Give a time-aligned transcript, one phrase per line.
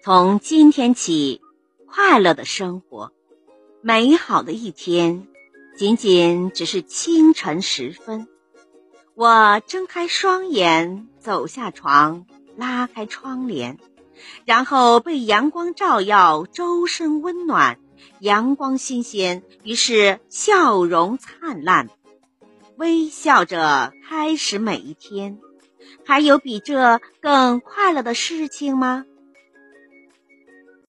[0.00, 1.40] 从今天起
[1.86, 3.12] 快乐的生活
[3.82, 5.26] 美好的一天
[5.76, 8.28] 仅仅只是清晨时分。
[9.16, 12.26] 我睁开双眼走下床
[12.56, 13.78] 拉开窗帘
[14.44, 17.80] 然后被阳光照耀周身温暖
[18.20, 21.88] 阳光新鲜于是笑容灿烂。
[22.76, 25.40] 微笑着开始每一天
[26.06, 29.04] 还有比这更快乐的事情吗？